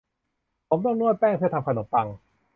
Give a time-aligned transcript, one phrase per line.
[0.67, 2.07] ผมต้องนวดแป้งเพื่อทำขนมปัง